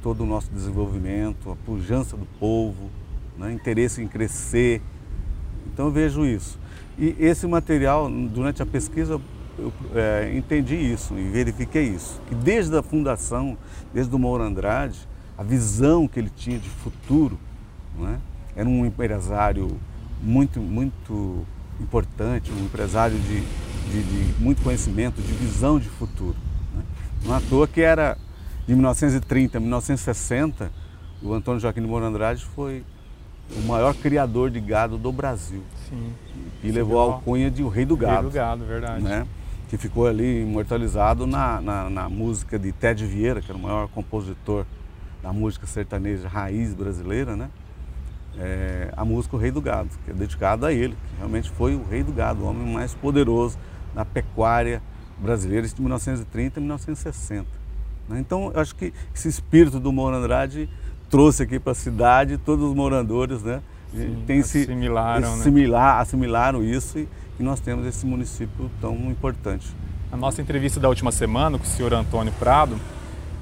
todo 0.01 0.23
o 0.23 0.25
nosso 0.25 0.49
desenvolvimento, 0.51 1.51
a 1.51 1.55
pujança 1.65 2.15
do 2.15 2.25
povo, 2.39 2.89
né? 3.37 3.51
interesse 3.51 4.01
em 4.01 4.07
crescer. 4.07 4.81
Então 5.73 5.87
eu 5.87 5.91
vejo 5.91 6.25
isso. 6.25 6.57
E 6.97 7.15
esse 7.19 7.45
material, 7.45 8.09
durante 8.09 8.61
a 8.61 8.65
pesquisa, 8.65 9.19
eu 9.57 9.73
é, 9.93 10.31
entendi 10.35 10.75
isso 10.75 11.13
e 11.17 11.29
verifiquei 11.29 11.83
isso. 11.83 12.21
Que 12.27 12.35
desde 12.35 12.75
a 12.77 12.81
fundação, 12.81 13.57
desde 13.93 14.15
o 14.15 14.19
Moura 14.19 14.45
Andrade, 14.45 15.07
a 15.37 15.43
visão 15.43 16.07
que 16.07 16.19
ele 16.19 16.29
tinha 16.29 16.57
de 16.57 16.69
futuro, 16.69 17.37
é? 18.01 18.28
Era 18.55 18.67
um 18.67 18.85
empresário 18.85 19.79
muito, 20.21 20.59
muito 20.59 21.45
importante, 21.79 22.51
um 22.51 22.65
empresário 22.65 23.17
de, 23.17 23.41
de, 23.91 24.03
de 24.03 24.41
muito 24.43 24.61
conhecimento, 24.61 25.21
de 25.21 25.33
visão 25.33 25.79
de 25.79 25.89
futuro. 25.89 26.35
Né? 26.75 26.83
Não 27.25 27.35
à 27.35 27.41
toa 27.41 27.67
que 27.67 27.81
era 27.81 28.17
de 28.67 28.73
1930 28.73 29.57
a 29.57 29.61
1960, 29.61 30.71
o 31.21 31.33
Antônio 31.33 31.59
Joaquim 31.59 31.81
de 31.81 31.87
Moura 31.87 32.05
Andrade 32.05 32.45
foi 32.45 32.83
o 33.57 33.67
maior 33.67 33.95
criador 33.95 34.49
de 34.51 34.59
gado 34.59 34.97
do 34.97 35.11
Brasil. 35.11 35.63
Sim. 35.89 36.13
E 36.63 36.71
levou 36.71 36.99
a 36.99 37.03
alcunha 37.03 37.49
de 37.49 37.63
o 37.63 37.67
Rei 37.67 37.85
do 37.85 37.97
Gado. 37.97 38.21
Rei 38.21 38.29
do 38.29 38.31
Gado, 38.31 38.65
verdade. 38.65 39.03
Né? 39.03 39.25
Que 39.67 39.77
ficou 39.77 40.07
ali 40.07 40.43
imortalizado 40.43 41.25
na, 41.25 41.61
na, 41.61 41.89
na, 41.89 42.09
música 42.09 42.59
de 42.59 42.71
Ted 42.71 43.05
Vieira, 43.05 43.41
que 43.41 43.49
era 43.49 43.57
o 43.57 43.61
maior 43.61 43.87
compositor 43.87 44.65
da 45.21 45.33
música 45.33 45.65
sertaneja 45.67 46.27
raiz 46.27 46.73
brasileira, 46.73 47.35
né? 47.35 47.49
É, 48.37 48.93
a 48.95 49.03
música 49.03 49.35
O 49.35 49.39
Rei 49.39 49.51
do 49.51 49.61
Gado, 49.61 49.89
que 50.05 50.11
é 50.11 50.13
dedicada 50.13 50.67
a 50.67 50.73
ele, 50.73 50.93
que 50.93 51.17
realmente 51.17 51.49
foi 51.49 51.75
o 51.75 51.83
Rei 51.83 52.03
do 52.03 52.11
Gado, 52.11 52.43
o 52.43 52.47
homem 52.47 52.73
mais 52.73 52.93
poderoso 52.93 53.57
na 53.93 54.05
pecuária 54.05 54.81
brasileira 55.17 55.67
de 55.67 55.79
1930 55.79 56.59
a 56.59 56.61
1960. 56.61 57.47
Né? 58.07 58.19
Então, 58.19 58.51
eu 58.53 58.59
acho 58.59 58.75
que 58.75 58.93
esse 59.13 59.27
espírito 59.27 59.79
do 59.79 59.91
Moura 59.91 60.17
Andrade 60.17 60.69
trouxe 61.09 61.43
aqui 61.43 61.59
para 61.59 61.71
a 61.71 61.75
cidade, 61.75 62.37
todos 62.37 62.69
os 62.69 62.75
moradores, 62.75 63.43
né? 63.43 63.61
Sim, 63.91 64.23
tem 64.27 64.39
assimilaram, 64.39 65.33
se, 65.33 65.39
assimilar, 65.41 65.95
né? 65.95 66.01
assimilaram 66.01 66.63
isso 66.63 66.99
e, 66.99 67.07
e, 67.39 67.43
nós 67.43 67.59
temos 67.59 67.87
esse 67.87 68.05
município 68.05 68.69
tão 68.79 68.93
importante. 69.09 69.67
Na 70.11 70.17
nossa 70.17 70.41
entrevista 70.41 70.79
da 70.79 70.87
última 70.87 71.11
semana 71.11 71.57
com 71.57 71.63
o 71.63 71.67
senhor 71.67 71.93
Antônio 71.93 72.31
Prado, 72.33 72.79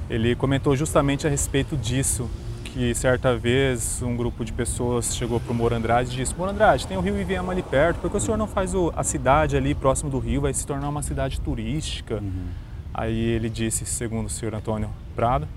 ele 0.10 0.36
comentou 0.36 0.74
justamente 0.76 1.28
a 1.28 1.30
respeito 1.30 1.76
disso, 1.76 2.30
que 2.74 2.94
certa 2.94 3.36
vez 3.36 4.02
um 4.02 4.16
grupo 4.16 4.46
de 4.46 4.54
pessoas 4.54 5.16
chegou 5.16 5.40
para 5.40 5.52
o 5.52 5.56
Moro 5.56 5.76
Andrade 5.76 6.14
e 6.14 6.16
disse, 6.18 6.36
Moro 6.36 6.52
Andrade, 6.52 6.88
tem 6.88 6.98
o 6.98 7.02
Rio 7.02 7.20
Iviema 7.20 7.52
ali 7.52 7.64
perto, 7.64 8.00
porque 8.00 8.18
o 8.18 8.20
senhor 8.20 8.38
não 8.38 8.48
faz 8.48 8.74
o, 8.74 8.94
a 8.96 9.04
cidade 9.04 9.58
ali 9.58 9.74
próximo 9.74 10.10
do 10.10 10.20
rio, 10.20 10.42
vai 10.42 10.54
se 10.54 10.66
tornar 10.66 10.90
uma 10.90 11.02
cidade 11.02 11.40
turística. 11.42 12.16
Uhum. 12.16 12.48
Aí 12.94 13.18
ele 13.18 13.50
disse, 13.50 13.86
segundo 13.86 14.28
o 14.28 14.30
senhor 14.30 14.54
Antônio 14.54 14.90
Prado, 15.16 15.48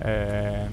é, 0.00 0.68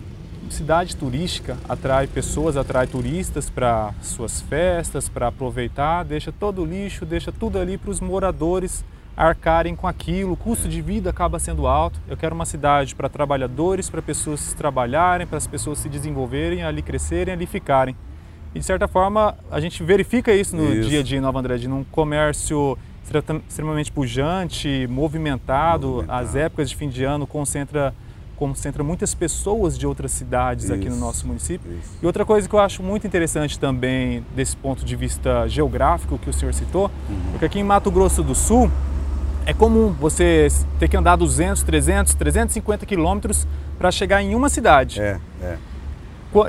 cidade 0.50 0.96
turística 0.96 1.58
atrai 1.68 2.08
pessoas, 2.08 2.58
atrai 2.58 2.88
turistas 2.88 3.50
para 3.50 3.94
suas 4.02 4.42
festas, 4.42 5.10
para 5.10 5.28
aproveitar, 5.28 6.04
deixa 6.04 6.32
todo 6.32 6.62
o 6.62 6.66
lixo, 6.66 7.06
deixa 7.06 7.32
tudo 7.32 7.60
ali 7.60 7.78
para 7.78 7.90
os 7.92 8.00
moradores 8.00 8.84
arcarem 9.18 9.76
com 9.76 9.88
aquilo, 9.88 10.34
o 10.34 10.38
custo 10.38 10.68
de 10.68 10.82
vida 10.82 11.10
acaba 11.10 11.40
sendo 11.40 11.68
alto. 11.68 12.00
Eu 12.08 12.18
quero 12.18 12.36
uma 12.36 12.46
cidade 12.46 12.94
para 12.96 13.08
trabalhadores, 13.08 13.90
para 13.90 14.02
pessoas 14.02 14.54
trabalharem, 14.54 15.26
para 15.26 15.38
as 15.38 15.48
pessoas 15.48 15.80
se 15.80 15.88
desenvolverem, 15.88 16.64
ali 16.64 16.82
crescerem, 16.82 17.34
ali 17.34 17.46
ficarem. 17.46 17.96
E 18.54 18.60
de 18.60 18.66
certa 18.66 18.88
forma, 18.88 19.36
a 19.52 19.60
gente 19.60 19.82
verifica 19.84 20.34
isso 20.34 20.56
no 20.56 20.74
isso. 20.74 20.90
dia 20.90 21.00
a 21.00 21.04
dia 21.04 21.18
em 21.18 21.22
Nova 21.22 21.40
Andradina, 21.40 21.76
um 21.76 21.84
comércio 21.86 22.78
extremamente 23.48 23.92
pujante, 23.92 24.88
movimentado. 24.90 25.88
Movimentado. 25.88 26.12
As 26.26 26.36
épocas 26.36 26.70
de 26.70 26.76
fim 26.76 26.90
de 26.90 27.04
ano 27.04 27.26
concentra 27.28 27.94
concentra 28.38 28.84
muitas 28.84 29.14
pessoas 29.16 29.78
de 29.78 29.88
outras 29.88 30.12
cidades 30.12 30.70
aqui 30.70 30.90
no 30.90 30.92
Isso, 30.92 31.00
nosso 31.00 31.26
município. 31.26 31.72
isso. 31.72 31.92
E 32.04 32.06
outra 32.06 32.26
coisa 32.26 32.50
que 32.50 32.54
eu 32.54 32.60
acho 32.60 32.84
muito 32.84 33.08
interessante 33.08 33.58
também 33.58 34.26
desse 34.36 34.58
ponto 34.58 34.84
de 34.84 34.94
vista 34.94 35.48
geográfico 35.48 36.18
que 36.18 36.30
o 36.30 36.34
senhor 36.34 36.54
citou, 36.54 36.92
Uhum. 37.10 37.16
porque 37.32 37.46
aqui 37.46 37.60
em 37.60 37.64
Mato 37.64 37.90
Grosso 37.90 38.22
do 38.22 38.36
Sul 38.36 38.70
é 39.46 39.54
comum 39.54 39.92
você 39.92 40.48
ter 40.80 40.88
que 40.88 40.98
andar 40.98 41.16
200, 41.16 41.64
300, 41.64 42.14
350 42.16 42.86
quilômetros 42.86 43.48
para 43.78 43.92
chegar 43.92 44.22
em 44.22 44.34
uma 44.34 44.50
cidade. 44.50 45.00
É, 45.00 45.20
é. 45.42 45.58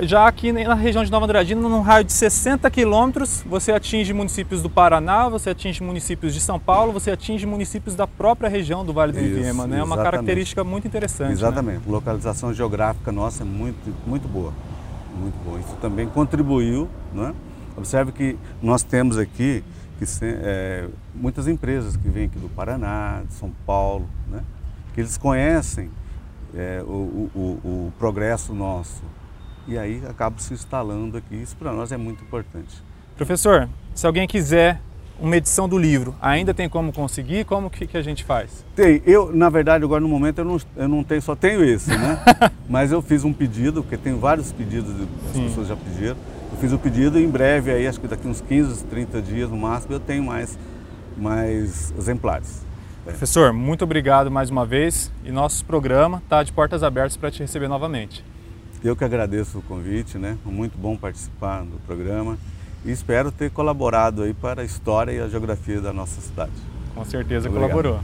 Já 0.03 0.27
aqui 0.27 0.51
na 0.51 0.75
região 0.75 1.05
de 1.05 1.13
Nova 1.13 1.27
Andradina, 1.27 1.61
num 1.61 1.81
raio 1.81 2.03
de 2.03 2.13
60 2.13 2.69
quilômetros, 2.73 3.45
você 3.47 3.71
atinge 3.71 4.13
municípios 4.13 4.61
do 4.61 4.69
Paraná, 4.69 5.29
você 5.29 5.51
atinge 5.51 5.81
municípios 5.81 6.35
de 6.35 6.41
São 6.41 6.59
Paulo, 6.59 6.93
você 6.93 7.13
atinge 7.13 7.47
municípios 7.47 7.95
da 7.95 8.05
própria 8.05 8.49
região 8.49 8.85
do 8.85 8.93
Vale 8.93 9.13
do 9.13 9.21
Isso, 9.21 9.39
Iviema, 9.39 9.65
né? 9.65 9.79
É 9.79 9.85
uma 9.85 9.97
característica 9.97 10.65
muito 10.65 10.89
interessante. 10.89 11.29
né? 11.29 11.35
Exatamente. 11.35 11.83
Localização 11.89 12.53
geográfica 12.53 13.13
nossa 13.13 13.45
é 13.45 13.47
muito, 13.47 13.95
muito 14.05 14.27
boa. 14.27 14.53
Muito 15.21 15.37
boa. 15.45 15.61
Isso 15.61 15.77
também 15.81 16.09
contribuiu. 16.09 16.89
Né? 17.15 17.33
Observe 17.77 18.11
que 18.11 18.37
nós 18.61 18.83
temos 18.83 19.17
aqui 19.17 19.63
que, 19.99 20.07
se- 20.07 20.25
é, 20.25 20.89
muitas 21.15 21.49
empresas 21.49 21.97
que 21.97 22.09
vêm 22.09 22.27
aqui 22.27 22.39
do 22.39 22.49
Paraná, 22.49 23.23
de 23.27 23.35
São 23.35 23.51
Paulo, 23.67 24.07
né? 24.31 24.43
que 24.95 25.01
eles 25.01 25.17
conhecem 25.19 25.91
é, 26.55 26.83
o, 26.87 26.91
o- 27.35 27.41
o- 27.65 27.93
progresso 27.99 28.55
nosso. 28.55 29.03
E 29.69 29.77
aí 29.77 30.01
acabam 30.09 30.39
se 30.39 30.55
instalando 30.55 31.17
aqui. 31.17 31.35
Isso 31.35 31.57
para 31.57 31.73
nós 31.73 31.91
é 31.93 31.97
muito 31.97 32.23
importante. 32.25 32.83
Professor, 33.17 33.69
se 33.95 34.07
alguém 34.07 34.27
quiser 34.27 34.81
uma 35.19 35.37
edição 35.37 35.67
do 35.69 35.79
livro, 35.79 36.15
ainda 36.21 36.53
tem 36.55 36.69
como 36.69 36.93
conseguir? 36.93 37.45
Como 37.47 37.69
que, 37.71 37.87
que 37.87 37.97
a 37.97 38.03
gente 38.03 38.23
faz? 38.23 38.65
Tem, 38.77 39.03
eu, 39.07 39.35
na 39.35 39.49
verdade, 39.49 39.83
agora 39.83 40.01
no 40.01 40.09
momento 40.09 40.39
eu 40.39 40.45
não, 40.45 40.61
eu 40.77 40.87
não 40.89 41.03
tenho, 41.03 41.21
só 41.23 41.35
tenho 41.35 41.65
esse, 41.65 41.91
né? 41.91 42.19
Mas 42.69 42.93
eu 42.93 43.01
fiz 43.03 43.25
um 43.25 43.33
pedido, 43.33 43.83
porque 43.83 43.97
tem 43.97 44.15
vários 44.19 44.53
pedidos, 44.53 44.95
de- 44.95 45.09
as 45.31 45.33
Sim. 45.35 45.49
pessoas 45.49 45.69
já 45.69 45.77
pediram. 45.77 46.17
Eu 46.53 46.59
fiz 46.59 46.73
o 46.73 46.79
pedido 46.79 47.19
e 47.19 47.25
em 47.25 47.29
breve, 47.29 47.71
aí, 47.71 47.87
acho 47.87 48.01
que 48.01 48.07
daqui 48.07 48.27
uns 48.27 48.41
15, 48.41 48.85
30 48.85 49.21
dias 49.21 49.51
no 49.51 49.57
máximo, 49.57 49.95
eu 49.95 50.01
tenho 50.01 50.25
mais, 50.25 50.59
mais 51.17 51.93
exemplares. 51.99 52.65
Professor, 53.05 53.53
muito 53.53 53.85
obrigado 53.85 54.31
mais 54.31 54.51
uma 54.51 54.67
vez 54.67 55.13
e 55.25 55.31
nosso 55.31 55.65
programa 55.65 56.19
está 56.25 56.43
de 56.43 56.53
portas 56.53 56.83
abertas 56.83 57.17
para 57.17 57.31
te 57.31 57.41
receber 57.41 57.69
novamente. 57.69 58.25
Eu 58.83 58.97
que 58.97 59.05
agradeço 59.05 59.59
o 59.59 59.63
convite, 59.63 60.19
né? 60.19 60.37
Muito 60.45 60.77
bom 60.77 60.97
participar 60.97 61.63
do 61.63 61.79
programa 61.87 62.37
e 62.85 62.91
espero 62.91 63.31
ter 63.31 63.51
colaborado 63.51 64.23
aí 64.23 64.35
para 64.35 64.63
a 64.63 64.65
história 64.65 65.13
e 65.13 65.21
a 65.21 65.29
geografia 65.29 65.81
da 65.81 65.93
nossa 65.93 66.21
cidade. 66.21 66.53
Com 66.95 67.05
certeza 67.05 67.49
Obrigado. 67.49 67.71
colaborou. 67.71 68.01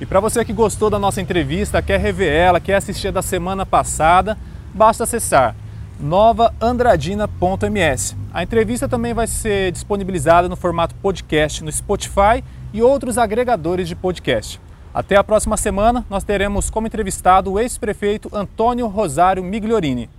E 0.00 0.06
para 0.06 0.20
você 0.20 0.44
que 0.44 0.52
gostou 0.52 0.90
da 0.90 0.98
nossa 0.98 1.20
entrevista, 1.20 1.80
quer 1.80 2.00
rever 2.00 2.32
ela, 2.32 2.60
quer 2.60 2.74
assistir 2.74 3.08
a 3.08 3.12
da 3.12 3.22
semana 3.22 3.64
passada, 3.64 4.36
basta 4.74 5.04
acessar 5.04 5.54
novaandradina.ms. 6.02 8.16
A 8.34 8.42
entrevista 8.42 8.88
também 8.88 9.14
vai 9.14 9.28
ser 9.28 9.70
disponibilizada 9.70 10.48
no 10.48 10.56
formato 10.56 10.94
podcast 10.96 11.62
no 11.62 11.70
Spotify 11.70 12.42
e 12.72 12.82
outros 12.82 13.16
agregadores 13.16 13.86
de 13.86 13.94
podcast. 13.94 14.60
Até 14.92 15.16
a 15.16 15.24
próxima 15.24 15.56
semana, 15.56 16.04
nós 16.10 16.24
teremos 16.24 16.68
como 16.68 16.86
entrevistado 16.86 17.52
o 17.52 17.60
ex-prefeito 17.60 18.28
Antônio 18.32 18.86
Rosário 18.88 19.42
Migliorini. 19.42 20.10